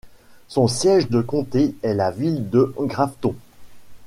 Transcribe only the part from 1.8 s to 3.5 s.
est la ville de Grafton.